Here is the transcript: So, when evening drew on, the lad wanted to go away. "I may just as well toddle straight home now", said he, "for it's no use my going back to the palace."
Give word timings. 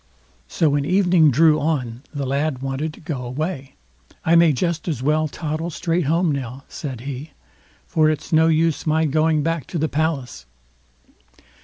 So, 0.47 0.71
when 0.71 0.83
evening 0.83 1.29
drew 1.29 1.59
on, 1.59 2.01
the 2.11 2.25
lad 2.25 2.63
wanted 2.63 2.91
to 2.95 2.99
go 2.99 3.21
away. 3.21 3.75
"I 4.25 4.35
may 4.35 4.51
just 4.51 4.87
as 4.87 5.03
well 5.03 5.27
toddle 5.27 5.69
straight 5.69 6.05
home 6.05 6.31
now", 6.31 6.63
said 6.67 7.01
he, 7.01 7.33
"for 7.85 8.09
it's 8.09 8.33
no 8.33 8.47
use 8.47 8.87
my 8.87 9.05
going 9.05 9.43
back 9.43 9.67
to 9.67 9.77
the 9.77 9.87
palace." 9.87 10.47